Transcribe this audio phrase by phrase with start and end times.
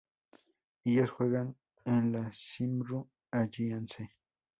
[0.83, 1.55] Ellos juegan
[1.85, 4.15] en la Cymru Alliance.